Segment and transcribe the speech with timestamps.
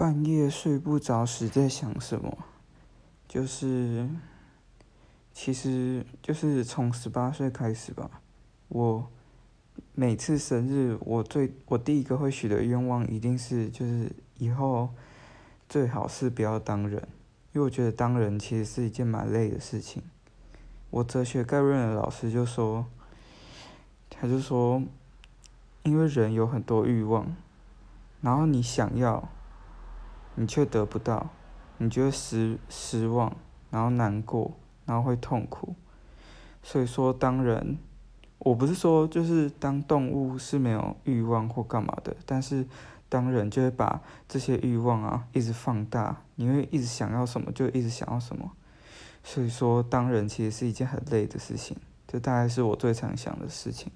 [0.00, 2.38] 半夜睡不着时在想什么？
[3.28, 4.08] 就是，
[5.34, 8.22] 其实就是从十八岁开始吧。
[8.68, 9.06] 我
[9.94, 14.88] 每次生日，我最我第一个会许的愿望一定是，就是以后
[15.68, 17.06] 最好是不要当人，
[17.52, 20.02] 因为我觉得当人其实是一件蛮累的事情。
[20.88, 22.86] 我哲学概论的老师就说，
[24.08, 24.82] 他就说，
[25.82, 27.36] 因为人有很多欲望，
[28.22, 29.28] 然后你想要。
[30.34, 31.30] 你却得不到，
[31.78, 33.36] 你就会失失望，
[33.70, 34.52] 然后难过，
[34.86, 35.74] 然后会痛苦。
[36.62, 37.78] 所以说，当人，
[38.38, 42.66] 我不是说就是当动物是没有欲望或干嘛的，但是
[43.08, 48.52] 当人就会把这些欲望啊一直放大，你会一直想要什么就一直想要什么。
[49.22, 53.90] 所以说，当人其实是一件很累的事情，这大概是我最常想的事情。